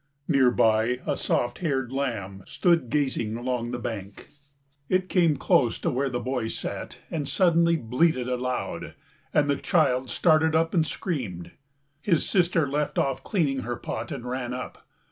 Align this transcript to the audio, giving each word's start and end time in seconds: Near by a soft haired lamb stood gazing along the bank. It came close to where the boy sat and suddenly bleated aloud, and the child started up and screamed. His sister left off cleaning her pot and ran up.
Near 0.27 0.49
by 0.49 0.99
a 1.05 1.15
soft 1.15 1.59
haired 1.59 1.91
lamb 1.91 2.41
stood 2.47 2.89
gazing 2.89 3.37
along 3.37 3.69
the 3.69 3.77
bank. 3.77 4.29
It 4.89 5.09
came 5.09 5.37
close 5.37 5.77
to 5.77 5.91
where 5.91 6.09
the 6.09 6.19
boy 6.19 6.47
sat 6.47 6.97
and 7.11 7.29
suddenly 7.29 7.75
bleated 7.77 8.27
aloud, 8.27 8.95
and 9.31 9.47
the 9.47 9.57
child 9.57 10.09
started 10.09 10.55
up 10.55 10.73
and 10.73 10.87
screamed. 10.87 11.51
His 12.01 12.27
sister 12.27 12.67
left 12.67 12.97
off 12.97 13.23
cleaning 13.23 13.59
her 13.59 13.75
pot 13.75 14.11
and 14.11 14.25
ran 14.27 14.55
up. 14.55 14.87